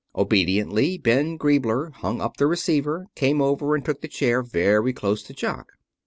[0.15, 5.21] Obediently Ben Griebler hung up the receiver, came over, and took the chair very close
[5.21, 5.73] to Jock.